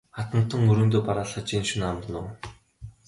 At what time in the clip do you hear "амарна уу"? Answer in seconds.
1.89-2.29